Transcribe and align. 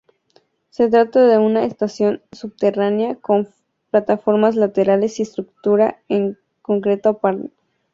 Se 0.71 0.89
trata 0.89 1.27
de 1.27 1.37
una 1.37 1.63
estación 1.63 2.23
subterránea, 2.31 3.17
con 3.17 3.47
plataformas 3.91 4.55
laterales 4.55 5.19
y 5.19 5.21
estructura 5.21 6.01
en 6.07 6.39
concreto 6.63 7.09
aparente. 7.09 7.53